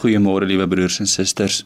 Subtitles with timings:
[0.00, 1.56] Goeiemôre liewe broers en susters.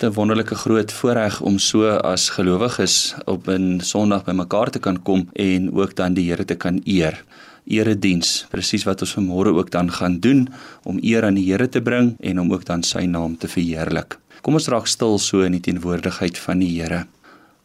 [0.00, 5.02] Is 'n wonderlike groot voorreg om so as gelowiges op 'n Sondag bymekaar te kan
[5.02, 7.24] kom en ook dan die Here te kan eer.
[7.66, 10.48] Erediens, presies wat ons vanmôre ook dan gaan doen
[10.84, 14.18] om eer aan die Here te bring en om ook dan sy naam te verheerlik.
[14.40, 17.06] Kom ons raak stil so in die teenwoordigheid van die Here.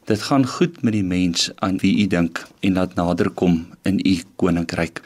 [0.05, 4.17] Dit gaan goed met die mens aan wie u dink en laat naderkom in u
[4.35, 5.01] koninkryk.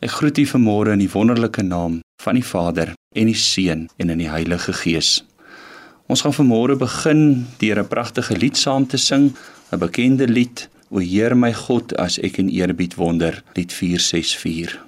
[0.00, 4.10] Ek groet u vanmôre in die wonderlike naam van die Vader en die Seun en
[4.10, 5.24] in die Heilige Gees.
[6.06, 9.34] Ons gaan vanmôre begin deur 'n pragtige lied saam te sing,
[9.72, 14.78] 'n bekende lied, O Heer my God, as ek in eerbied wonder, lied 464.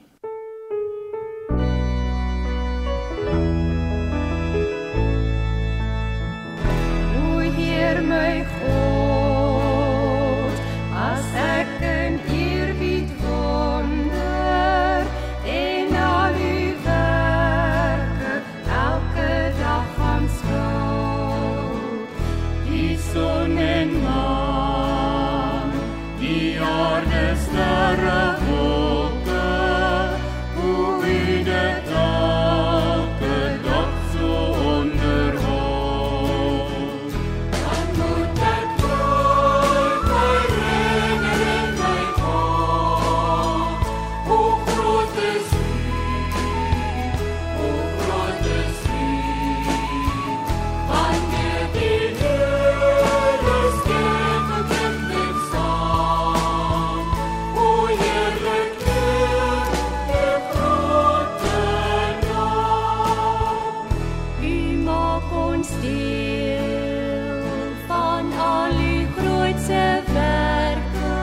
[65.58, 67.42] ons deel
[67.86, 71.16] van al u grootse werke.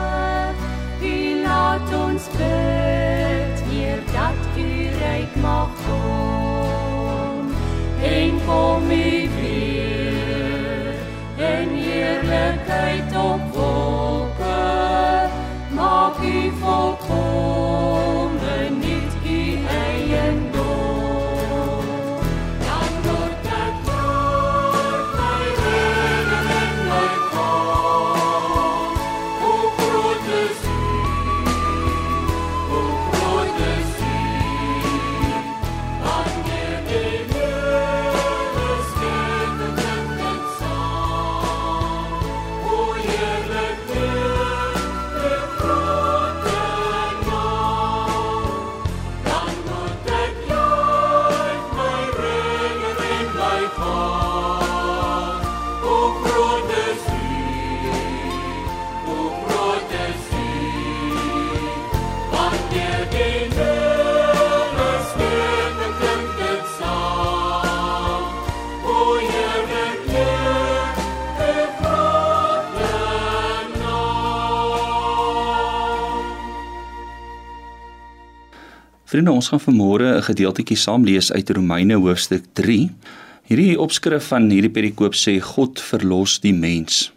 [1.02, 4.68] U laat ons bid, eer dat u
[5.00, 7.48] ryk mag kom.
[8.02, 9.25] En kom u
[79.16, 82.92] Vriende, ons gaan vanmôre 'n gedeeltjie saam lees uit Romeine hoofstuk 3.
[83.48, 87.12] Hierdie opskrif van hierdie perikoop sê God verlos die mens.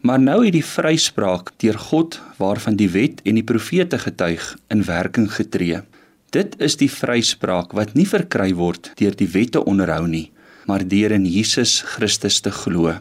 [0.00, 4.84] Maar nou het die vryspraak deur God waarvan die wet en die profete getuig in
[4.84, 5.82] werking getree.
[6.30, 10.30] Dit is die vryspraak wat nie verkry word deur die wette onderhou nie,
[10.66, 12.94] maar deur in Jesus Christus te glo.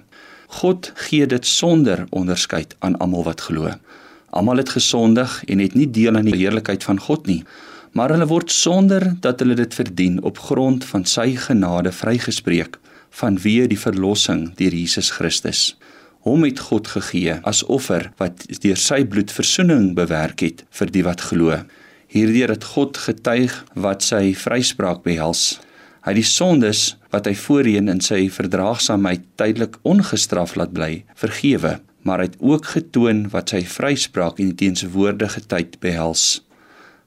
[0.47, 3.71] God gee dit sonder onderskeid aan almal wat glo.
[4.29, 7.45] Almal het gesondig en het nie deel aan die heerlikheid van God nie
[7.93, 12.79] maar hulle word sonder dat hulle dit verdien op grond van sy genade vrygespreek
[13.13, 15.73] vanweë die verlossing deur Jesus Christus.
[16.25, 21.03] Hom het God gegee as offer wat deur sy bloed verzoening bewerk het vir die
[21.05, 21.59] wat glo.
[22.13, 23.53] Hierdeur het God getuig
[23.85, 25.59] wat sy vryspraak behels.
[26.03, 32.19] Hy die sondes wat hy voorheen in sy verdraagsaamheid tydelik ongestraf laat bly, vergewe, maar
[32.23, 36.41] hy het ook getoon wat sy vryspraak in die teenswoordige tyd behels.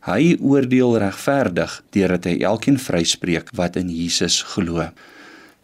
[0.06, 4.84] Hy oordeel regverdig deurdat hy elkeen vryspreek wat in Jesus glo.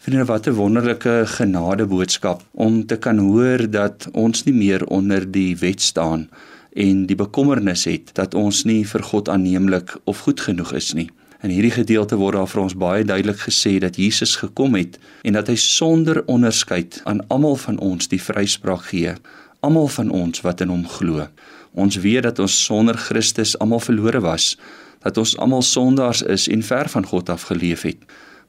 [0.03, 5.57] Vriende, wat 'n wonderlike genadeboodskap om te kan hoor dat ons nie meer onder die
[5.57, 6.29] wet staan
[6.75, 11.11] en die bekommernis het dat ons nie vir God aanneemlik of goed genoeg is nie.
[11.43, 15.33] In hierdie gedeelte word daar vir ons baie duidelik gesê dat Jesus gekom het en
[15.33, 19.15] dat hy sonder onderskeid aan almal van ons die vryspraak gee,
[19.61, 21.29] almal van ons wat in hom glo.
[21.73, 24.57] Ons weet dat ons sonder Christus almal verlore was,
[25.03, 27.99] dat ons almal sondaars is en ver van God af geleef het.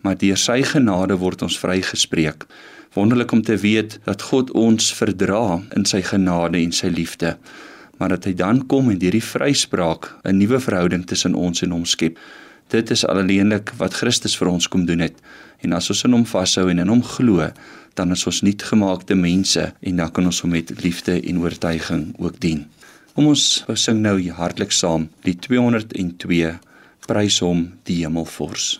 [0.04, 2.44] Maar deur sy genade word ons vrygespreek.
[2.94, 7.38] Wonderlik om te weet dat God ons verdra in sy genade en sy liefde.
[7.98, 11.72] Maar dat hy dan kom en deur die vryspraak 'n nuwe verhouding tussen ons en
[11.72, 12.20] hom skep.
[12.68, 15.16] Dit is alleenlik wat Christus vir ons kom doen het.
[15.62, 17.52] En as ons in hom vashou en in hom glo,
[17.94, 22.40] dan is ons nuutgemaakte mense en dan kan ons hom met liefde en oortuiging ook
[22.40, 22.66] dien.
[23.14, 23.42] Kom ons
[23.78, 26.56] sing nou hartlik saam die 202
[27.06, 28.80] Prys hom die Hemelvors.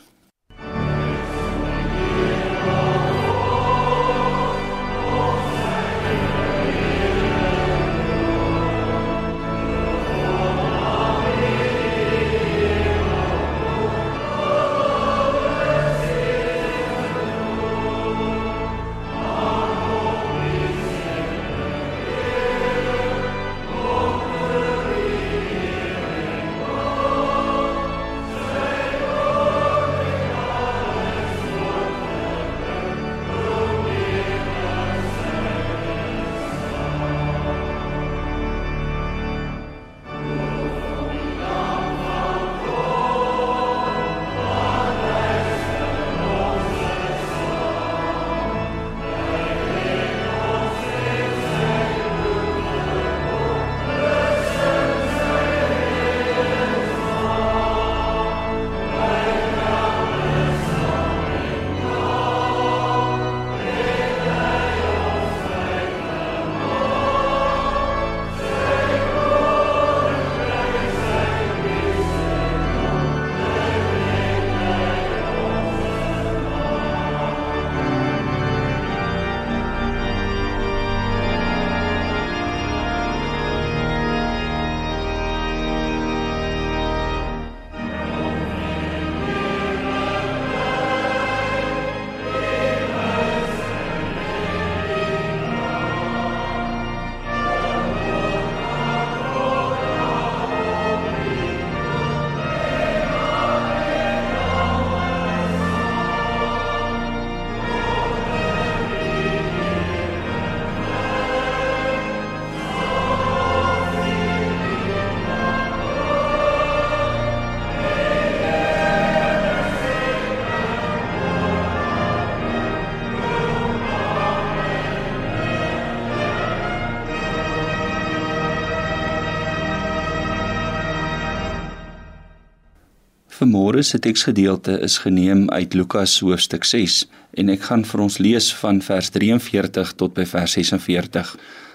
[133.34, 137.00] Vanmôre se teksgedeelte is geneem uit Lukas hoofstuk 6
[137.42, 141.32] en ek gaan vir ons lees van vers 43 tot by vers 46.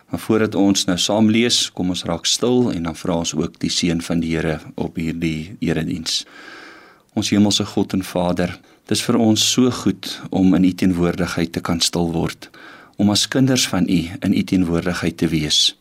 [0.09, 3.59] Maar voordat ons nou saam lees, kom ons raak stil en dan vra ons ook
[3.59, 6.23] die seën van die Here op hierdie erediens.
[7.19, 8.55] Ons hemelse God en Vader,
[8.87, 12.53] dis vir ons so goed om in U teenwoordigheid te kan stil word,
[13.03, 15.75] om as kinders van U in U teenwoordigheid te wees,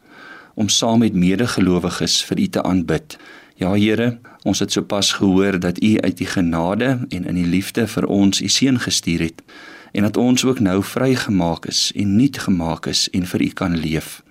[0.58, 3.22] om saam met medegelowiges vir U te aanbid
[3.58, 7.88] Ja Here, ons het sopas gehoor dat U uit die genade en in die liefde
[7.90, 9.42] vir ons U seun gestuur het
[9.98, 13.78] en dat ons ook nou vrygemaak is en nuut gemaak is en vir U kan
[13.78, 14.22] leef.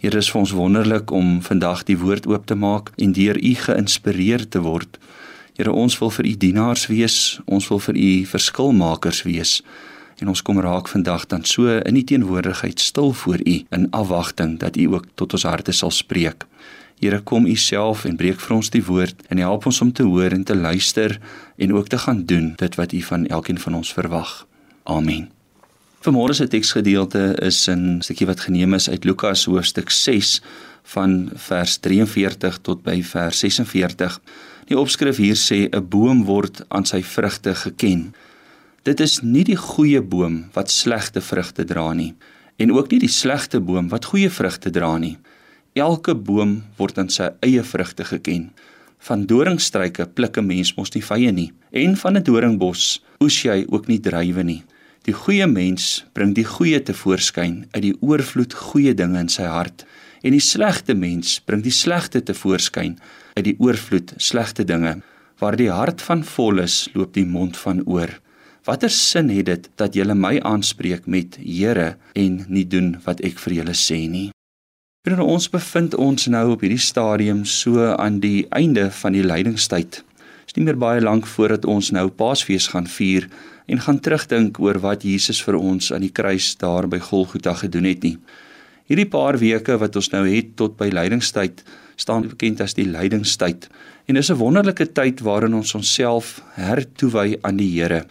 [0.00, 3.54] Here, is vir ons wonderlik om vandag die woord oop te maak en deur U
[3.54, 4.98] geïnspireer te word.
[5.54, 9.60] Here, ons wil vir U dienaars wees, ons wil vir U verskilmakers wees.
[10.18, 14.58] En ons kom raak vandag dan so in U teenwoordigheid stil voor U in afwagting
[14.58, 16.50] dat U ook tot ons harte sal spreek.
[17.02, 20.04] Here kom U self en breek vir ons die woord en help ons om te
[20.06, 21.16] hoor en te luister
[21.58, 24.30] en ook te gaan doen dit wat U van elkeen van ons verwag.
[24.86, 25.24] Amen.
[26.06, 30.42] Vanmôre se teksgedeelte is 'n stukkie wat geneem is uit Lukas hoofstuk 6
[30.94, 34.20] van vers 43 tot by vers 46.
[34.66, 38.14] Die opskrif hier sê 'n boom word aan sy vrugte geken.
[38.82, 42.14] Dit is nie die goeie boom wat slegte vrugte dra nie
[42.56, 45.18] en ook nie die slegte boom wat goeie vrugte dra nie.
[45.72, 48.50] Elke boom word aan sy eie vrugte geken.
[49.08, 53.64] Van doringstruike pluk 'n mens mos nie vye nie, en van 'n doringbos oes jy
[53.68, 54.62] ook nie druiwe nie.
[55.04, 59.44] Die goeie mens bring die goeie te voorskyn uit die oorvloed goeie dinge in sy
[59.44, 59.86] hart,
[60.22, 62.98] en die slegte mens bring die slegte te voorskyn
[63.34, 65.00] uit die oorvloed slegte dinge.
[65.38, 68.20] Waar die hart van vol is, loop die mond van oor.
[68.64, 73.38] Watter sin het dit dat jy my aanspreek met Here en nie doen wat ek
[73.38, 74.32] vir julle sê nie?
[75.02, 79.96] Vriende, ons bevind ons nou op hierdie stadium so aan die einde van die lydingstyd.
[79.98, 83.24] Dit is nie meer baie lank voordat ons nou Paasfees gaan vier
[83.66, 87.88] en gaan terugdink oor wat Jesus vir ons aan die kruis daar by Golgotha gedoen
[87.90, 88.12] het nie.
[88.86, 91.64] Hierdie paar weke wat ons nou het tot by lydingstyd
[91.98, 93.66] staan bekend as die lydingstyd.
[94.06, 98.06] En dis 'n wonderlike tyd waarin ons onsself hertoewy aan die Here.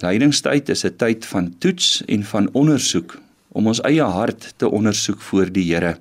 [0.00, 3.20] Lydingstyd is 'n tyd van toets en van ondersoek
[3.52, 5.98] om ons eie hart te ondersoek voor die Here.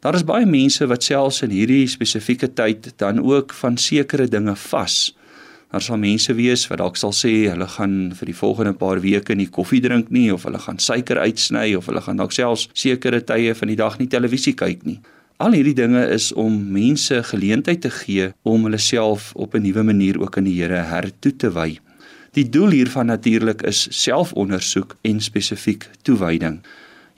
[0.00, 4.54] Daar is baie mense wat selfs in hierdie spesifieke tyd dan ook van sekere dinge
[4.56, 5.10] vas.
[5.70, 9.36] Daar sal mense wees wat dalk sal sê hulle gaan vir die volgende paar weke
[9.36, 13.20] nie koffie drink nie of hulle gaan suiker uitsny of hulle gaan dalk selfs sekere
[13.20, 14.96] tye van die dag nie televisie kyk nie.
[15.36, 19.84] Al hierdie dinge is om mense geleentheid te gee om hulle self op 'n nuwe
[19.84, 21.78] manier ook aan die Here hertoe te wy.
[22.32, 26.62] Die doel hiervan natuurlik is selfondersoek en spesifiek toewyding.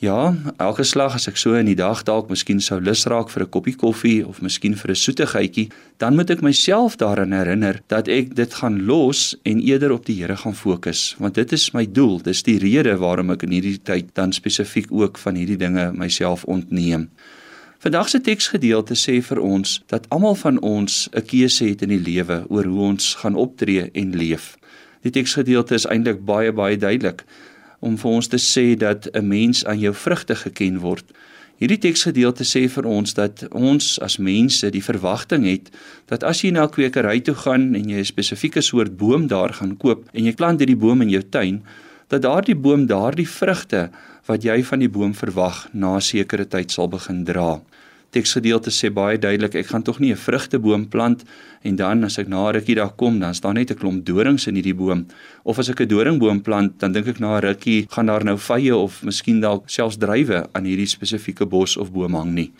[0.02, 3.44] Ja, elke slag as ek so in die dag dalk miskien sou lus raak vir
[3.44, 8.08] 'n koppie koffie of miskien vir 'n soetigheidjie, dan moet ek myself daaraan herinner dat
[8.08, 11.86] ek dit gaan los en eerder op die Here gaan fokus, want dit is my
[11.86, 12.18] doel.
[12.18, 16.44] Dis die rede waarom ek in hierdie tyd dan spesifiek ook van hierdie dinge myself
[16.44, 17.08] ontneem.
[17.78, 22.02] Vandag se teksgedeelte sê vir ons dat almal van ons 'n keuse het in die
[22.10, 24.56] lewe oor hoe ons gaan optree en leef.
[25.02, 27.24] Die teksgedeelte is eintlik baie baie duidelik
[27.82, 31.04] om vir ons te sê dat 'n mens aan jou vrugte geken word.
[31.58, 35.70] Hierdie teksgedeelte sê vir ons dat ons as mense die verwagting het
[36.10, 39.52] dat as jy na 'n kwekery toe gaan en jy 'n spesifieke soort boom daar
[39.52, 41.62] gaan koop en jy plant hierdie boom in jou tuin,
[42.08, 43.90] dat daardie boom daardie vrugte
[44.26, 47.60] wat jy van die boom verwag na 'n sekere tyd sal begin dra
[48.12, 51.24] teksgedeelte sê baie duidelik ek gaan tog nie 'n vrugteboom plant
[51.64, 54.46] en dan as ek na 'n rukkie daar kom dan staan net 'n klomp dorings
[54.46, 55.06] in hierdie boom.
[55.44, 58.36] Of as ek 'n doringboom plant dan dink ek na 'n rukkie gaan daar nou
[58.36, 62.52] vye of miskien dalk selfs druiwe aan hierdie spesifieke bos of boom hang nie.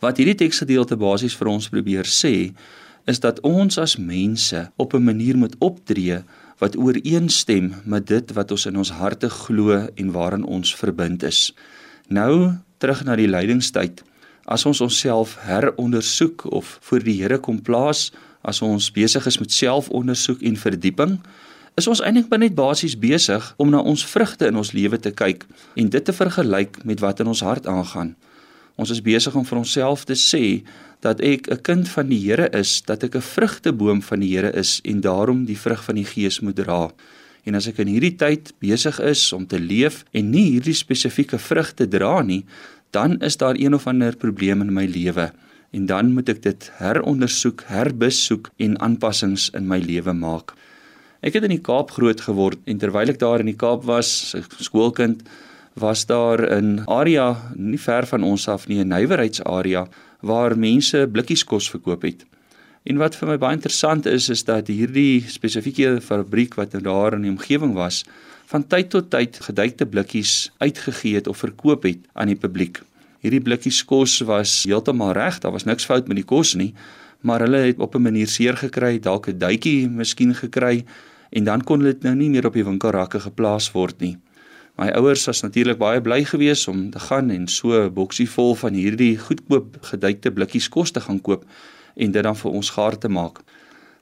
[0.00, 2.52] Wat hierdie teksgedeelte basies vir ons probeer sê
[3.06, 6.22] is dat ons as mense op 'n manier moet optree
[6.58, 11.52] wat ooreenstem met dit wat ons in ons harte glo en waarin ons verbind is.
[12.08, 14.02] Nou terug na die lydingstyd
[14.50, 18.10] as ons onsself herondersoek of voor die Here kom plaas,
[18.42, 21.18] as ons besig is met selfondersoek en verdieping,
[21.78, 25.46] is ons eintlik net basies besig om na ons vrugte in ons lewe te kyk
[25.78, 28.16] en dit te vergelyk met wat in ons hart aangaan.
[28.80, 30.64] Ons is besig om vir onsself te sê
[31.04, 34.52] dat ek 'n kind van die Here is, dat ek 'n vrugteboom van die Here
[34.52, 36.90] is en daarom die vrug van die Gees moet dra.
[37.44, 41.38] En as ek in hierdie tyd besig is om te leef en nie hierdie spesifieke
[41.38, 42.44] vrugte dra nie,
[42.90, 45.30] dan is daar een of ander probleem in my lewe
[45.70, 50.56] en dan moet ek dit herondersoek, herbesoek en aanpassings in my lewe maak.
[51.22, 54.34] Ek het in die Kaap groot geword en terwyl ek daar in die Kaap was,
[54.34, 55.22] as skoolkind,
[55.78, 59.86] was daar 'n area nie ver van ons af nie, 'n nywerheidsarea
[60.20, 62.24] waar mense blikkies kos verkoop het.
[62.84, 67.12] En wat vir my baie interessant is, is dat hierdie spesifieke fabriek wat nou daar
[67.12, 68.04] in die omgewing was,
[68.50, 72.80] van tyd tot tyd geduikte blikkies uitgegee het of verkoop het aan die publiek.
[73.22, 76.72] Hierdie blikkies kos was heeltemal reg, daar was niks fout met die kos nie,
[77.22, 80.84] maar hulle het op 'n manier seer gekry, dalk 'n duitjie miskien gekry
[81.30, 84.18] en dan kon dit nou nie meer op die winkelrakke geplaas word nie.
[84.76, 88.54] My ouers was natuurlik baie bly geweest om te gaan en so 'n boksie vol
[88.54, 91.44] van hierdie goedkoop geduikte blikkies kos te gaan koop
[91.96, 93.38] en dit dan vir ons gaar te maak.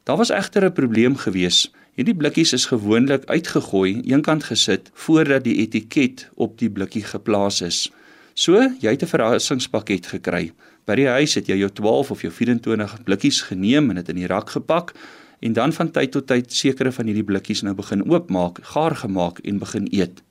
[0.05, 1.71] Daar was egter 'n probleem geweest.
[1.99, 7.79] Hierdie blikkies is gewoonlik uitgegooi, eenkant gesit voordat die etiket op die blikkie geplaas is.
[8.39, 10.53] So, jy het 'n verrassingspakket gekry.
[10.87, 14.17] By die huis het jy jou 12 of jou 24 blikkies geneem en dit in
[14.17, 14.95] die rak gepak
[15.41, 19.39] en dan van tyd tot tyd sekere van hierdie blikkies nou begin oopmaak, gaar gemaak
[19.39, 20.23] en begin eet.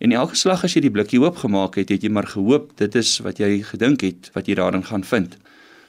[0.00, 3.18] En elke slag as jy die blikkie oopgemaak het, het jy maar gehoop dit is
[3.18, 5.36] wat jy gedink het wat jy daarin gaan vind.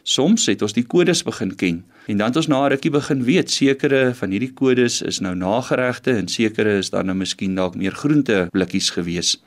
[0.04, 3.24] Soms het ons die kodes begin ken en dan het ons na 'n rukkie begin
[3.24, 7.76] weet sekere van hierdie kodes is nou nageregte en sekere is dan nou miskien dalk
[7.76, 9.42] meer groente blikkies gewees.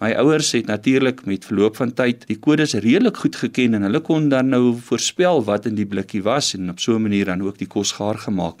[0.00, 4.00] My ouers het natuurlik met verloop van tyd die kodes redelik goed geken en hulle
[4.00, 7.42] kon dan nou voorspel wat in die blikkie was en op so 'n manier dan
[7.42, 8.60] ook die kos gaar gemaak.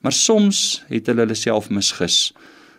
[0.00, 2.32] Maar soms het hulle hulle self misgis.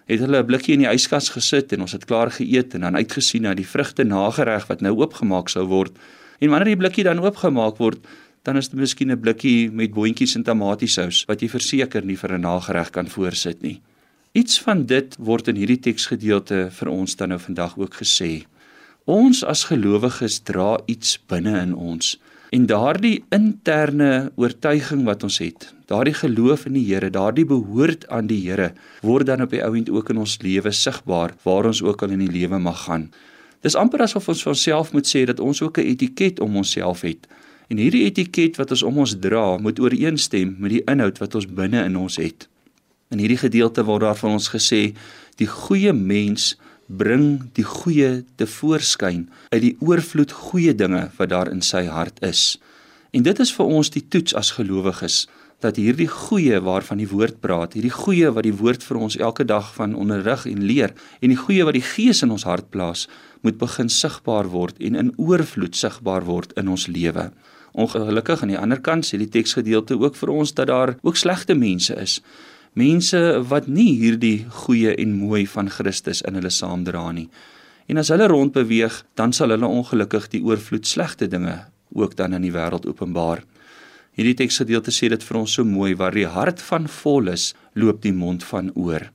[0.05, 2.95] Het hulle 'n blikkie in die yskas gesit en ons het klaar geëet en dan
[2.95, 5.97] uitgesien na die vrugte nagereg wat nou oopgemaak sou word
[6.37, 8.01] En wanneer die blikkie dan oopgemaak word,
[8.47, 12.33] dan is dit miskien 'n blikkie met boontjies en tamatiesous wat jy verseker nie vir
[12.33, 13.81] 'n nagereg kan voorsit nie.
[14.31, 18.45] Iets van dit word in hierdie teksgedeelte vir ons dan nou vandag ook gesê.
[19.05, 22.17] Ons as gelowiges dra iets binne in ons
[22.51, 28.27] en daardie interne oortuiging wat ons het, daardie geloof in die Here, daardie behoort aan
[28.27, 32.03] die Here, word dan op die ouend ook in ons lewe sigbaar waar ons ook
[32.03, 33.11] al in die lewe mag gaan.
[33.61, 37.01] Dis amper asof ons vir onsself moet sê dat ons ook 'n etiket om onsself
[37.01, 37.27] het.
[37.67, 41.50] En hierdie etiket wat ons om ons dra, moet ooreenstem met die inhoud wat ons
[41.51, 42.47] binne in ons het.
[43.12, 44.93] In hierdie gedeelte word daar van ons gesê,
[45.39, 46.53] die goeie mens
[46.88, 52.21] bring die goeie te voorskyn uit die oorvloed goeie dinge wat daar in sy hart
[52.24, 52.55] is.
[53.12, 55.25] En dit is vir ons die toets as gelowiges
[55.63, 59.43] dat hierdie goeie waarvan die woord praat, hierdie goeie wat die woord vir ons elke
[59.47, 63.07] dag van onderrig en leer en die goeie wat die Gees in ons hart plaas,
[63.41, 67.31] moet begin sigbaar word en in oorvloed sigbaar word in ons lewe.
[67.77, 71.53] Ongelukkig aan die ander kant sê die teksgedeelte ook vir ons dat daar ook slegte
[71.53, 72.19] mense is.
[72.74, 73.19] Mense
[73.50, 77.27] wat nie hierdie goeie en mooi van Christus in hulle saamdra nie.
[77.88, 81.60] En as hulle rond beweeg, dan sal hulle ongelukkig die oorvloed slegte dinge
[81.93, 83.43] ook dan in die wêreld openbaar.
[84.17, 88.01] Hierdie teksgedeelte sê dit vir ons so mooi waar die hart van vol is, loop
[88.01, 89.05] die mond van oor.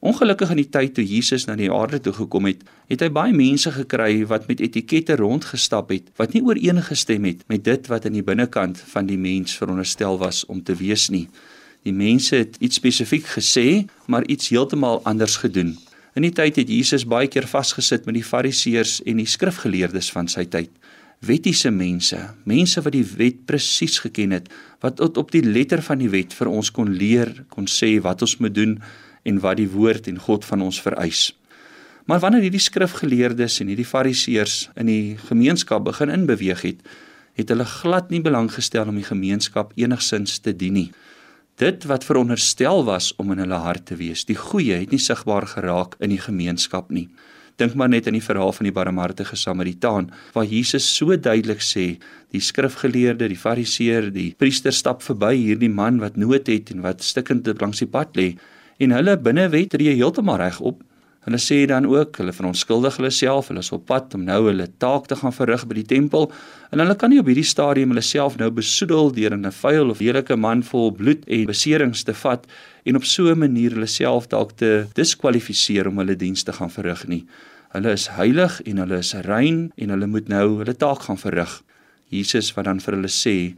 [0.00, 3.34] Ongelukkig in die tyd toe Jesus na die aarde toe gekom het, het hy baie
[3.36, 8.16] mense gekry wat met etikette rondgestap het wat nie ooreengestem het met dit wat in
[8.16, 11.26] die binnekant van die mens veronderstel was om te wees nie.
[11.84, 15.76] Die mense het iets spesifiek gesê, maar iets heeltemal anders gedoen.
[16.16, 20.32] In die tyd het Jesus baie keer vasgesit met die Fariseërs en die skrifgeleerdes van
[20.32, 20.72] sy tyd.
[21.20, 22.16] Wettiese mense,
[22.48, 24.48] mense wat die wet presies geken het,
[24.80, 28.24] wat tot op die letter van die wet vir ons kon leer, kon sê wat
[28.24, 28.78] ons moet doen
[29.22, 31.30] en wat die woord en God van ons vereis.
[32.10, 36.80] Maar wanneer hierdie skrifgeleerdes en hierdie fariseërs in die gemeenskap begin inbeweeg het,
[37.38, 40.88] het hulle glad nie belang gestel om die gemeenskap enigsins te dien nie.
[41.60, 45.46] Dit wat veronderstel was om in hulle hart te wees, die goeie het nie sigbaar
[45.46, 47.08] geraak in die gemeenskap nie.
[47.60, 51.98] Dink maar net aan die verhaal van die barmhartige Samaritaan waar Jesus so duidelik sê,
[52.32, 57.04] die skrifgeleerde, die fariseer, die priester stap verby hierdie man wat nood het en wat
[57.04, 58.32] stikkend langs die pad lê
[58.80, 60.80] en hulle binnewet tree heeltemal reg op.
[61.26, 64.64] Hulle sê dan ook hulle verontskuldig hulle self, hulle is op pad om nou hulle
[64.80, 66.30] taak te gaan verrig by die tempel
[66.72, 70.00] en hulle kan nie op hierdie stadium hulle self nou besoedel deur 'n vuil of
[70.00, 72.46] lelike man vol bloed en beserings te vat
[72.86, 76.70] en op so 'n manier hulle self dalk te diskwalifiseer om hulle diens te gaan
[76.70, 77.26] verrig nie.
[77.72, 81.62] Hulle is heilig en hulle is rein en hulle moet nou hulle taak gaan verrig.
[82.08, 83.54] Jesus wat dan vir hulle sê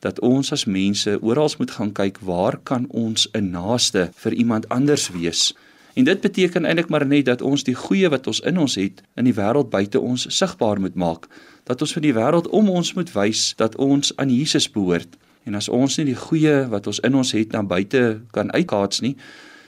[0.00, 4.68] dat ons as mense oral moet gaan kyk waar kan ons 'n naaste vir iemand
[4.68, 5.54] anders wees.
[5.94, 9.02] En dit beteken eintlik maar net dat ons die goeie wat ons in ons het
[9.16, 11.26] in die wêreld buite ons sigbaar moet maak.
[11.64, 15.16] Dat ons vir die wêreld om ons moet wys dat ons aan Jesus behoort.
[15.44, 19.00] En as ons nie die goeie wat ons in ons het na buite kan uitkaats
[19.00, 19.16] nie,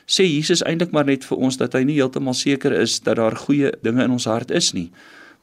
[0.07, 3.37] sê Jesus eintlik maar net vir ons dat hy nie heeltemal seker is dat daar
[3.37, 4.91] goeie dinge in ons hart is nie.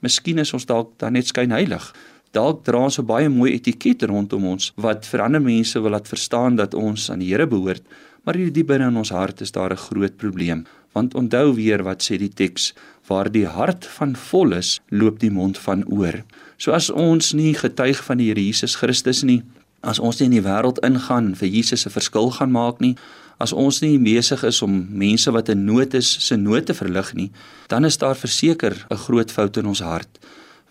[0.06, 1.94] Miskien is ons dalk dan net skynheilig
[2.36, 6.08] dalk dra ons 'n baie mooi etiket rondom ons wat vir ander mense wil laat
[6.08, 7.84] verstaan dat ons aan die Here behoort,
[8.24, 10.66] maar hier diep binne in ons hart is daar 'n groot probleem.
[10.94, 12.74] Want onthou weer wat sê die teks,
[13.08, 16.24] waar die hart van vol is, loop die mond van oor.
[16.58, 19.44] So as ons nie getuig van die Here Jesus Christus nie,
[19.84, 22.96] as ons nie in die wêreld ingaan vir Jesus 'n verskil gaan maak nie,
[23.40, 27.14] as ons nie besig is om mense wat in nood is se nood te verlig
[27.14, 27.32] nie,
[27.68, 30.20] dan is daar verseker 'n groot fout in ons hart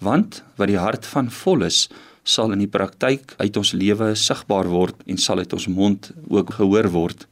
[0.05, 1.89] want wat die hart van vol is
[2.25, 6.55] sal in die praktyk uit ons lewe sigbaar word en sal uit ons mond ook
[6.59, 7.27] gehoor word.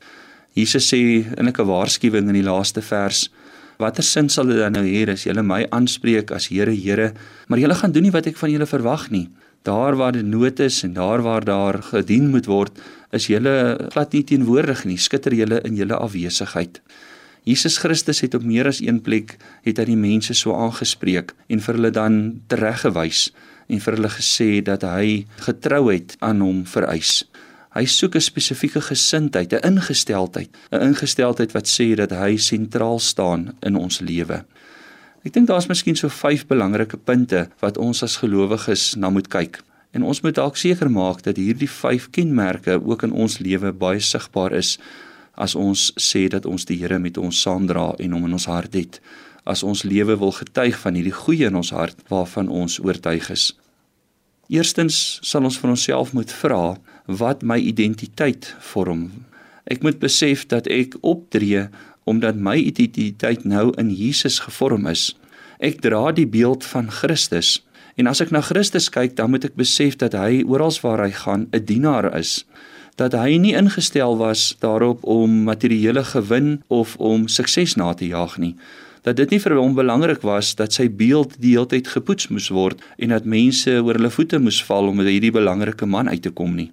[0.53, 3.31] Jesus sê in 'n waarskuwing in die laaste vers:
[3.79, 7.15] Watter sin sal dit dan nou hê as julle my aanspreek as Here, Here,
[7.49, 9.29] maar julle gaan doen nie wat ek van julle verwag nie?
[9.65, 12.73] Daar waar die nood is en daar waar daar gedien moet word,
[13.13, 16.81] is julle glad nie teenwoordig nie, skitter julle in julle afwesigheid.
[17.43, 19.35] Jesus Christus het op meer as een plek
[19.67, 22.19] het hy die mense so aangespreek en vir hulle dan
[22.53, 23.33] tereggewys
[23.67, 27.25] en vir hulle gesê dat hy getrouheid aan hom vereis.
[27.75, 33.55] Hy soek 'n spesifieke gesindheid, 'n ingesteldheid, 'n ingesteldheid wat sê dat hy sentraal staan
[33.63, 34.45] in ons lewe.
[35.25, 39.63] Ek dink daar's miskien so vyf belangrike punte wat ons as gelowiges na moet kyk.
[39.93, 44.01] En ons moet dalk seker maak dat hierdie vyf kenmerke ook in ons lewe baie
[44.01, 44.79] sigbaar is
[45.35, 48.75] as ons sê dat ons die Here met ons saamdra en hom in ons hart
[48.77, 49.01] het.
[49.45, 53.51] As ons lewe wil getuig van hierdie goeie in ons hart waarvan ons oortuig is.
[54.53, 59.09] Eerstens sal ons vir onsself moet vra wat my identiteit vorm.
[59.65, 61.69] Ek moet besef dat ek optree
[62.05, 65.13] omdat my identiteit nou in Jesus gevorm is.
[65.63, 67.61] Ek dra die beeld van Christus.
[67.97, 71.13] En as ek na Christus kyk, dan moet ek besef dat hy oral waar hy
[71.15, 72.45] gaan 'n dienaar is
[73.01, 78.39] dat hy nie ingestel was daarop om materiële gewin of om sukses na te jaag
[78.39, 78.57] nie
[79.03, 82.49] dat dit nie vir hom belangrik was dat sy beeld die hele tyd gepoets moes
[82.55, 86.31] word en dat mense oor hulle voete moes val om hierdie belangrike man uit te
[86.31, 86.71] kom nie.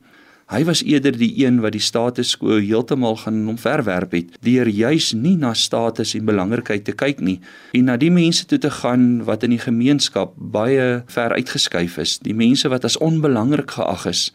[0.50, 5.12] Hy was eerder die een wat die status quo heeltemal gaan omverwerp het deur juis
[5.14, 7.38] nie na status en belangrikheid te kyk nie
[7.78, 12.18] en na die mense toe te gaan wat in die gemeenskap baie ver uitgeskuif is,
[12.26, 14.30] die mense wat as onbelangrik geag is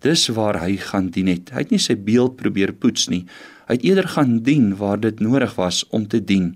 [0.00, 1.50] Dis waar hy gaan dien het.
[1.50, 3.24] Hy het nie sy beeld probeer poets nie.
[3.66, 6.54] Hy het eerder gaan dien waar dit nodig was om te dien.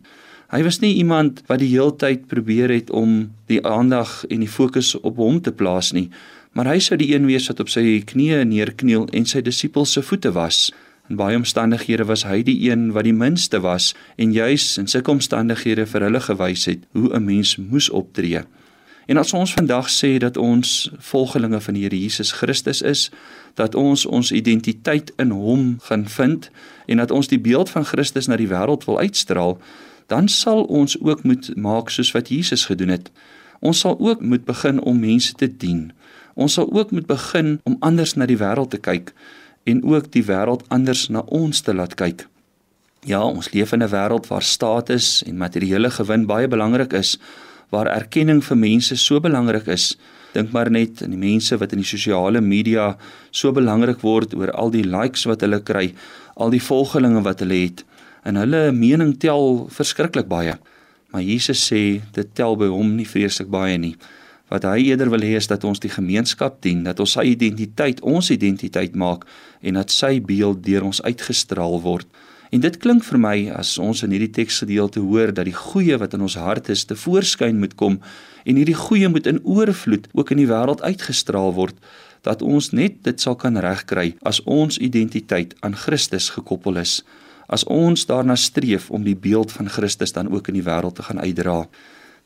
[0.53, 4.93] Hy was nie iemand wat die heeltyd probeer het om die aandag en die fokus
[5.01, 6.11] op hom te plaas nie,
[6.53, 10.03] maar hy sou die een wees wat op sy knieë neerkniel en sy disippels se
[10.05, 10.67] voete was.
[11.09, 15.15] In baie omstandighede was hy die een wat die minste was en juis in sulke
[15.17, 18.45] omstandighede vir hulle gewys het hoe 'n mens moes optree.
[19.07, 23.11] En as ons vandag sê dat ons volgelinge van die Here Jesus Christus is,
[23.55, 26.51] dat ons ons identiteit in Hom gaan vind
[26.87, 29.59] en dat ons die beeld van Christus na die wêreld wil uitstraal,
[30.07, 33.11] dan sal ons ook moet maak soos wat Jesus gedoen het.
[33.61, 35.91] Ons sal ook moet begin om mense te dien.
[36.35, 39.12] Ons sal ook moet begin om anders na die wêreld te kyk
[39.65, 42.27] en ook die wêreld anders na ons te laat kyk.
[43.07, 47.19] Ja, ons leef in 'n wêreld waar status en materiële gewin baie belangrik is,
[47.73, 49.95] waar erkenning vir mense so belangrik is.
[50.33, 52.93] Dink maar net aan die mense wat in die sosiale media
[53.31, 55.91] so belangrik word oor al die likes wat hulle kry,
[56.37, 57.85] al die volgelinge wat hulle het.
[58.25, 60.57] En hulle mening tel verskriklik baie.
[61.13, 63.97] Maar Jesus sê dit tel by hom nie vreeslik baie nie.
[64.53, 68.01] Wat hy eerder wil hê is dat ons die gemeenskap dien, dat ons sy identiteit
[68.05, 69.25] ons identiteit maak
[69.65, 72.09] en dat sy beeld deur ons uitgestraal word.
[72.53, 76.12] En dit klink vir my as ons in hierdie teksgedeelte hoor dat die goeie wat
[76.12, 77.97] in ons hart is te voorskyn moet kom
[78.45, 81.79] en hierdie goeie moet in oorvloed ook in die wêreld uitgestraal word
[82.29, 87.01] dat ons net dit sal kan regkry as ons identiteit aan Christus gekoppel is
[87.53, 91.05] as ons daarna streef om die beeld van Christus dan ook in die wêreld te
[91.09, 91.67] gaan uitdra.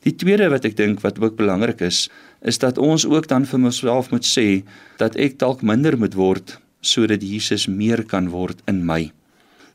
[0.05, 2.05] Die tweede wat ek dink wat ook belangrik is,
[2.41, 4.63] is dat ons ook dan vir myself moet sê
[5.01, 9.09] dat ek dalk minder moet word sodat Jesus meer kan word in my.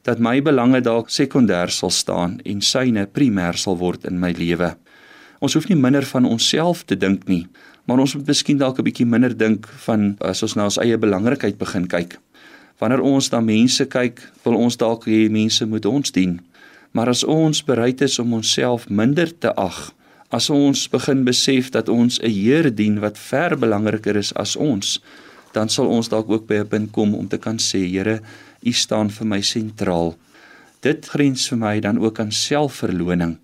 [0.02, 4.72] Dat my belange dalk sekondêr sal staan en syne primêr sal word in my lewe.
[5.38, 7.44] Ons hoef nie minder van onsself te dink nie,
[7.86, 10.98] maar ons moet miskien dalk 'n bietjie minder dink van as ons na ons eie
[10.98, 12.18] belangrikheid begin kyk.
[12.80, 16.40] Wanneer ons na mense kyk, wil ons dalk hê mense moet ons dien.
[16.92, 19.94] Maar as ons bereid is om onsself minder te ag,
[20.30, 25.00] as ons begin besef dat ons 'n Here dien wat ver belangriker is as ons,
[25.52, 28.20] dan sal ons dalk ook by 'n punt kom om te kan sê, Here,
[28.62, 30.14] U staan vir my sentraal.
[30.82, 33.36] Dit grens vir my dan ook aan selfverloning.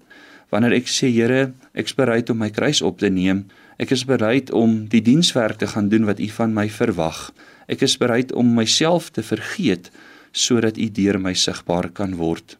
[0.50, 3.44] Wanneer ek sê, Here, ek is bereid om my kruis op te neem,
[3.78, 7.28] ek is bereid om die dienswerk te gaan doen wat U van my verwag.
[7.68, 9.92] Ek is bereid om myself te vergeet
[10.32, 12.56] sodat U deur my sigbaar kan word.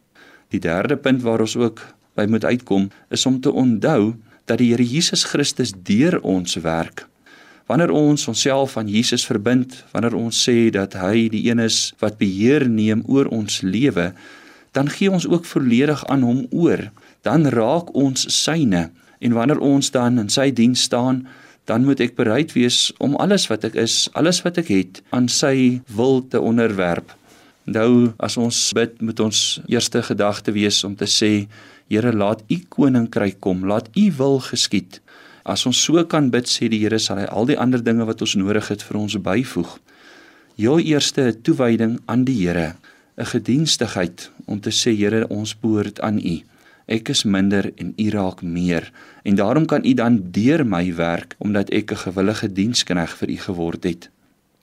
[0.53, 1.81] Die derde punt waar ons ook
[2.17, 4.15] by moet uitkom is om te onthou
[4.49, 7.08] dat die Here Jesus Christus deur ons werk.
[7.69, 12.17] Wanneer ons onsself aan Jesus verbind, wanneer ons sê dat hy die een is wat
[12.17, 14.07] beheer neem oor ons lewe,
[14.73, 16.87] dan gee ons ook volledig aan hom oor.
[17.21, 18.87] Dan raak ons syne
[19.19, 21.27] en wanneer ons dan in sy diens staan,
[21.69, 25.29] dan moet ek bereid wees om alles wat ek is, alles wat ek het, aan
[25.29, 27.13] sy wil te onderwerp.
[27.69, 31.45] Nou as ons bid, moet ons eerste gedagte wees om te sê
[31.89, 34.99] Here, laat U koninkryk kom, laat U wil geskied.
[35.49, 38.21] As ons so kan bid, sê die Here, sal hy al die ander dinge wat
[38.21, 39.71] ons nodig het vir ons byvoeg.
[40.61, 42.75] Heel eerste 'n toewyding aan die Here,
[43.17, 46.43] 'n gedienstigheid om te sê Here, ons behoort aan U.
[46.87, 48.91] Ek is minder en U raak meer
[49.23, 53.37] en daarom kan U dan deur my werk omdat ek 'n gewillige dienskneg vir U
[53.37, 54.09] geword het.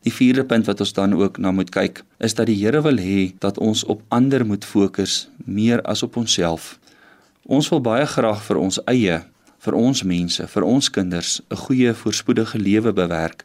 [0.03, 2.99] Die vierde punt wat ons dan ook na moet kyk, is dat die Here wil
[2.99, 6.79] hê dat ons op ander moet fokus meer as op onsself.
[7.42, 9.22] Ons wil baie graag vir ons eie,
[9.66, 13.44] vir ons mense, vir ons kinders 'n goeie voorspoedige lewe bewerk.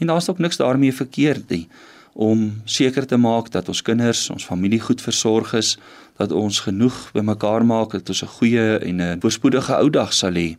[0.00, 1.68] En daar's ook niks daarmee verkeerd nie
[2.14, 5.76] om seker te maak dat ons kinders, ons familie goed versorg is,
[6.18, 10.34] dat ons genoeg bymekaar maak dat ons 'n goeie en 'n voorspoedige ou dag sal
[10.34, 10.56] hê.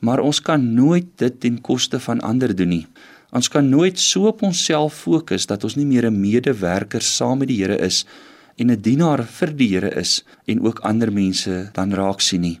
[0.00, 2.86] Maar ons kan nooit dit ten koste van ander doen nie.
[3.32, 7.48] Ons kan nooit so op onsself fokus dat ons nie meer 'n medewerker saam met
[7.48, 8.06] die Here is
[8.56, 12.60] en 'n dienaar vir die Here is en ook ander mense dan raak sien nie.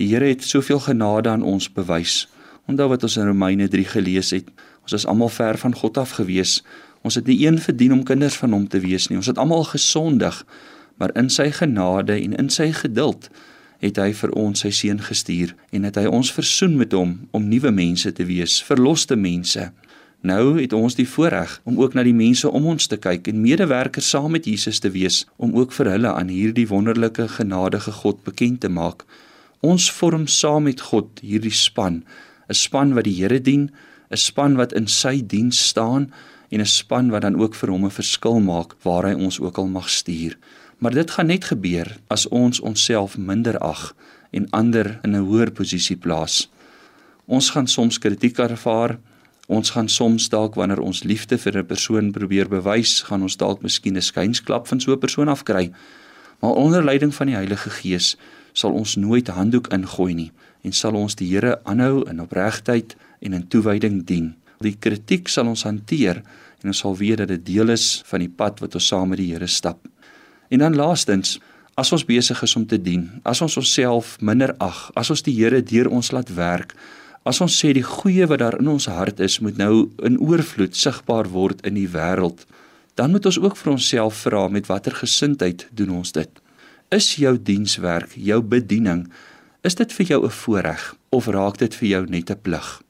[0.00, 2.24] Die Here het soveel genade aan ons bewys.
[2.64, 4.46] Onthou wat ons in Romeine 3 gelees het.
[4.80, 6.62] Ons is almal ver van God af gewees.
[7.04, 9.18] Ons het nie een verdien om kinders van hom te wees nie.
[9.20, 10.40] Ons het almal gesondig,
[10.96, 13.28] maar in sy genade en in sy geduld
[13.84, 17.48] het hy vir ons sy seun gestuur en het hy ons versoen met hom om
[17.52, 19.70] nuwe mense te wees, verloste mense.
[20.24, 23.40] Nou het ons die voorreg om ook na die mense om ons te kyk en
[23.44, 28.24] medewerkers saam met Jesus te wees om ook vir hulle aan hierdie wonderlike genadige God
[28.24, 29.04] bekend te maak.
[29.60, 32.04] Ons vorm saam met God hierdie span,
[32.48, 33.70] 'n span wat die Here dien,
[34.10, 36.12] 'n span wat in sy diens staan
[36.50, 39.58] en 'n span wat dan ook vir hom 'n verskil maak waar hy ons ook
[39.58, 40.38] al mag stuur.
[40.78, 43.94] Maar dit gaan net gebeur as ons onsself minder ag
[44.32, 46.48] en ander in 'n hoër posisie plaas.
[47.26, 48.98] Ons gaan soms kritiek ervaar,
[49.50, 53.62] Ons gaan soms dalk wanneer ons liefde vir 'n persoon probeer bewys, gaan ons dalk
[53.62, 55.72] miskien 'n skynsklap van so 'n persoon afkry.
[56.40, 58.16] Maar onder leiding van die Heilige Gees
[58.52, 60.30] sal ons nooit handdoek ingooi nie
[60.64, 64.34] en sal ons die Here aanhou in opregtheid en in toewyding dien.
[64.60, 66.20] Die kritiek sal ons hanteer
[66.60, 69.22] en ons sal weet dat dit deel is van die pad wat ons saam met
[69.22, 69.86] die Here stap.
[70.50, 71.38] En dan laastens,
[71.80, 75.38] as ons besig is om te dien, as ons onsself minder ag, as ons die
[75.38, 76.76] Here deur ons laat werk,
[77.20, 80.76] As ons sê die goeie wat daar in ons hart is, moet nou in oorvloed
[80.76, 82.46] sigbaar word in die wêreld,
[82.96, 86.39] dan moet ons ook vir onsself vra met watter gesindheid doen ons dit?
[86.90, 89.04] Is jou dienswerk, jou bediening,
[89.62, 92.82] is dit vir jou 'n voorreg of raak dit vir jou net 'n plig?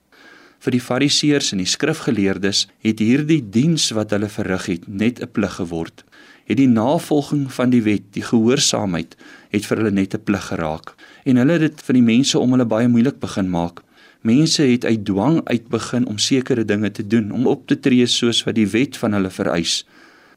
[0.58, 5.28] Vir die Fariseërs en die skrifgeleerdes het hierdie diens wat hulle verrig het net 'n
[5.28, 6.04] plig geword.
[6.46, 9.16] Het die navolging van die wet, die gehoorsaamheid,
[9.50, 12.50] het vir hulle net 'n plig geraak en hulle het dit vir die mense om
[12.50, 13.82] hulle baie moeilik begin maak.
[14.22, 18.06] Mense het uit dwang uit begin om sekere dinge te doen, om op te tree
[18.06, 19.86] soos wat die wet van hulle vereis.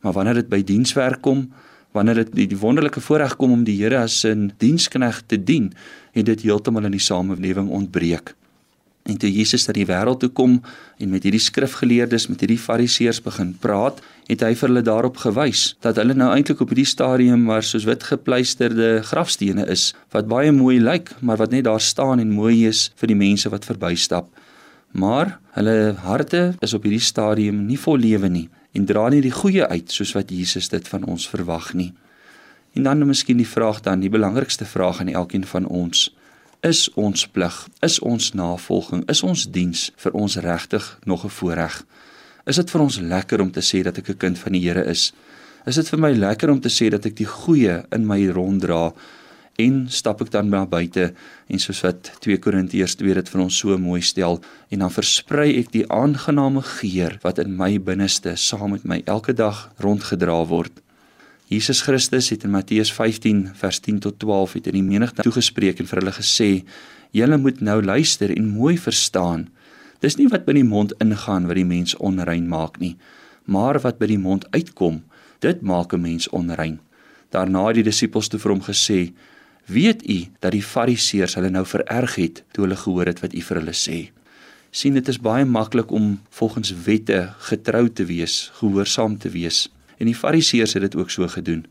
[0.01, 1.53] Maar wanneer dit by dienswerk kom,
[1.93, 5.73] wanneer dit die, die wonderlike voorreg kom om die Here as 'n diensknegt te dien,
[6.11, 8.35] het dit heeltemal in die samelewing ontbreek.
[9.03, 10.61] En toe Jesus na die wêreld toe kom
[10.97, 15.75] en met hierdie skrifgeleerdes, met hierdie fariseërs begin praat, het hy vir hulle daarop gewys
[15.83, 20.51] dat hulle nou eintlik op hierdie stadium maar soos wit gepleisterde grafstene is wat baie
[20.55, 24.31] mooi lyk, maar wat net daar staan en mooi is vir die mense wat verbystap.
[24.93, 29.31] Maar hulle harte is op hierdie stadium nie vol lewe nie en dra nie die
[29.31, 31.93] goeie uit soos wat Jesus dit van ons verwag nie.
[32.73, 36.09] En dan nou miskien die vraag dan, die belangrikste vraag aan elkeen van ons
[36.63, 41.83] is ons plig, is ons navolging, is ons diens vir ons regtig nog 'n voorreg?
[42.45, 44.85] Is dit vir ons lekker om te sê dat ek 'n kind van die Here
[44.85, 45.13] is?
[45.65, 48.93] Is dit vir my lekker om te sê dat ek die goeie in my ronddra
[49.61, 51.11] en stap ek dan na buite
[51.47, 54.39] en soos wat 2 Korintiërs 2 dit vir ons so mooi stel
[54.73, 59.35] en dan versprei ek die aangename geur wat in my binneste saam met my elke
[59.37, 60.73] dag rondgedra word.
[61.53, 65.83] Jesus Christus het in Matteus 15 vers 10 tot 12 het in die menigte toegespreek
[65.83, 66.63] en vir hulle gesê:
[67.11, 69.49] "Julle moet nou luister en mooi verstaan.
[70.01, 72.97] Dis nie wat by die mond ingaan wat die mens onrein maak nie,
[73.45, 75.03] maar wat by die mond uitkom,
[75.39, 76.79] dit maak 'n mens onrein."
[77.29, 79.13] Daarna het die disippels toe vir hom gesê:
[79.65, 83.41] "Weet u dat die Fariseërs hulle nou vererg het toe hulle gehoor het wat u
[83.41, 84.11] vir hulle sê?"
[84.73, 89.67] sien dit is baie maklik om volgens wette getrou te wees, gehoorsaam te wees.
[90.01, 91.65] En die Fariseërs het dit ook so gedoen.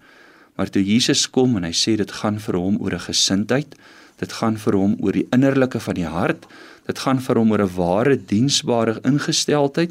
[0.55, 3.75] Maar toe Jesus kom en hy sê dit gaan vir hom oor 'n gesindheid,
[4.23, 6.47] dit gaan vir hom oor die innerlike van die hart,
[6.87, 9.91] dit gaan vir hom oor 'n ware diensbare ingesteldheid,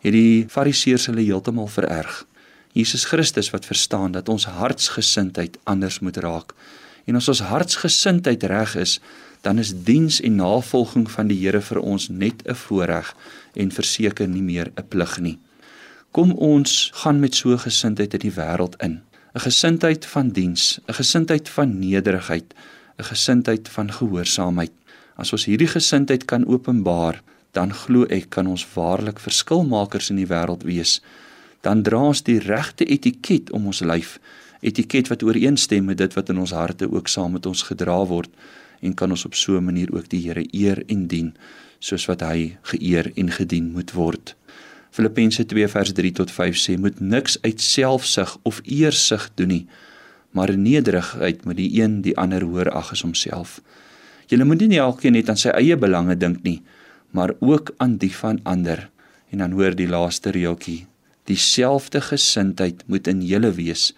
[0.00, 2.26] het die Fariseërs hulle heeltemal vererg.
[2.72, 6.54] Jesus Christus wat verstaan dat ons hartsgesindheid anders moet raak.
[7.06, 8.98] En as ons hartsgesindheid reg is,
[9.46, 13.14] dan is diens en navolging van die Here vir ons net 'n voorreg
[13.54, 15.38] en verseker nie meer 'n plig nie.
[16.10, 19.02] Kom ons gaan met so gesindheid in die wêreld in.
[19.34, 22.54] 'n Gesindheid van diens, 'n gesindheid van nederigheid,
[22.98, 24.72] 'n gesindheid van gehoorsaamheid.
[25.16, 30.26] As ons hierdie gesindheid kan openbaar, dan glo ek kan ons waarlik verskilmakers in die
[30.26, 31.00] wêreld wees.
[31.60, 34.18] Dan dra ons die regte etiket om ons lyf,
[34.60, 38.30] etiket wat ooreenstem met dit wat in ons harte ook saam met ons gedra word
[38.80, 41.34] en kan ons op so 'n manier ook die Here eer en dien
[41.78, 44.34] soos wat hy geëer en gedien moet word.
[44.90, 49.66] Filippense 2 vers 3 tot 5 sê moet niks uit selfsug of eersug doen nie,
[50.30, 53.60] maar in nederigheid moet die een die ander hoor ag as homself.
[54.28, 56.62] Jy moet nie elkeen net aan sy eie belange dink nie,
[57.10, 58.88] maar ook aan die van ander.
[59.30, 60.86] En dan hoor die laaste reeltjie,
[61.24, 63.92] dieselfde gesindheid moet in julle wees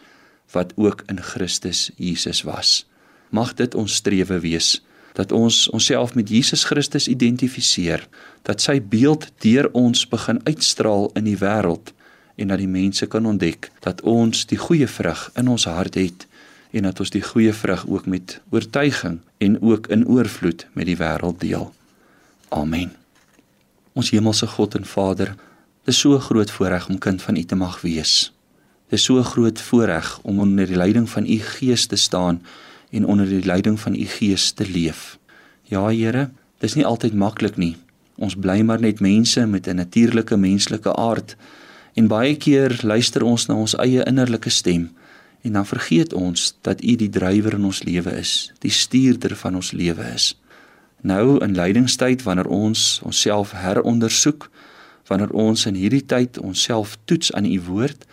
[0.53, 2.87] wat ook in Christus Jesus was.
[3.31, 4.79] Mag dit ons strewe wees
[5.19, 8.05] dat ons onsself met Jesus Christus identifiseer,
[8.47, 11.91] dat sy beeld deur ons begin uitstraal in die wêreld
[12.39, 16.29] en dat die mense kan ontdek dat ons die goeie vrug in ons hart het
[16.71, 20.97] en dat ons die goeie vrug ook met oortuiging en ook in oorvloed met die
[21.01, 21.73] wêreld deel.
[22.55, 22.95] Amen.
[23.99, 25.35] Ons hemelse God en Vader,
[25.85, 28.33] dit is so 'n groot voorreg om kind van U te mag wees.
[28.89, 32.41] Dit is so 'n groot voorreg om onder die leiding van U Gees te staan
[32.91, 35.19] en onder die leiding van u gees te leef.
[35.63, 37.77] Ja Here, dis nie altyd maklik nie.
[38.17, 41.37] Ons bly maar net mense met 'n natuurlike menslike aard
[41.95, 44.91] en baie keer luister ons na ons eie innerlike stem
[45.43, 49.55] en dan vergeet ons dat u die drywer in ons lewe is, die stuurder van
[49.55, 50.41] ons lewe is.
[51.01, 54.51] Nou in lydingstyd wanneer ons onsself herondersoek,
[55.07, 58.07] wanneer ons in hierdie tyd onsself toets aan u woord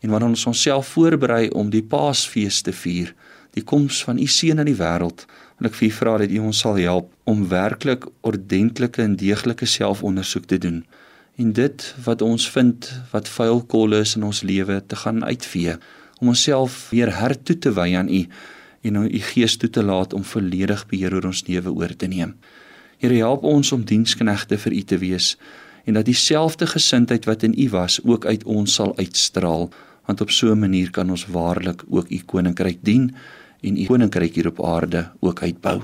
[0.00, 3.14] en wanneer ons onsself voorberei om die Paasfees te vier,
[3.56, 5.26] die koms van u seun in die wêreld.
[5.60, 9.66] En ek vir u vra dat u ons sal help om werklik ordentlike en deeglike
[9.66, 10.84] selfondersoek te doen
[11.40, 15.76] en dit wat ons vind wat vuil kolle is in ons lewe te gaan uitvee
[16.20, 18.20] om onsself weer hertoe te wy aan u
[18.88, 22.08] en om u gees toe te laat om volledig beheer oor ons lewe oor te
[22.08, 22.34] neem.
[23.00, 25.34] Here help ons om diensknegte vir u te wees
[25.88, 29.70] en dat dieselfde gesindheid wat in u was ook uit ons sal uitstraal
[30.10, 33.14] want op so 'n manier kan ons waarlik ook u koninkryk dien
[33.60, 35.82] en u koninkryk hier op aarde ook uitbou.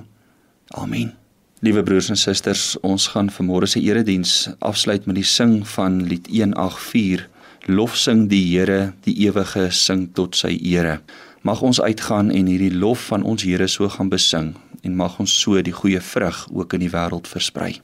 [0.66, 1.14] Amen.
[1.60, 6.26] Liewe broers en susters, ons gaan vanmôre se erediens afsluit met die sing van lied
[6.26, 7.28] 184.
[7.66, 11.00] Lofsing die Here, die ewige sing tot sy ere.
[11.42, 15.40] Mag ons uitgaan en hierdie lof van ons Here so gaan besing en mag ons
[15.40, 17.80] so die goeie vrug ook in die wêreld versprei.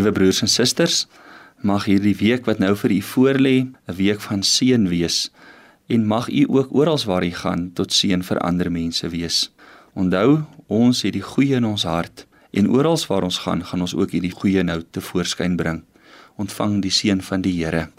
[0.00, 1.02] Liewe broers en susters,
[1.60, 5.28] mag hierdie week wat nou vir u voorlê 'n week van seën wees
[5.88, 9.52] en mag u ook oral waar u gaan tot seën vir ander mense wees.
[9.92, 13.94] Onthou, ons het die goeie in ons hart en oral waar ons gaan, gaan ons
[13.94, 15.84] ook hierdie goeie nou te voorskyn bring.
[16.36, 17.90] Ontvang die seën van die Here.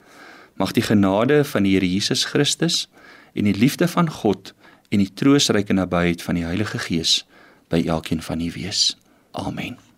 [0.56, 2.90] Mag die genade van die Here Jesus Christus
[3.34, 4.54] en die liefde van God
[4.90, 7.28] en die troostryke nabyheid van die Heilige Gees
[7.70, 8.98] by elkeen van u wees.
[9.32, 9.91] Amen.